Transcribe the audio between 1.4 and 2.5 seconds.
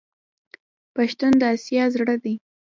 د اسیا زړه دی.